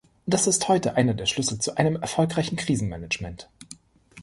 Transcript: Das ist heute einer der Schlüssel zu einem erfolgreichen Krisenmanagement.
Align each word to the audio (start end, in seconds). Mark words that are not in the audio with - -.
Das 0.25 0.47
ist 0.47 0.67
heute 0.67 0.95
einer 0.97 1.13
der 1.13 1.27
Schlüssel 1.27 1.59
zu 1.59 1.77
einem 1.77 1.95
erfolgreichen 1.97 2.55
Krisenmanagement. 2.55 3.47